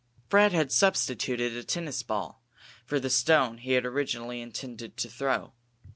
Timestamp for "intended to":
4.41-5.07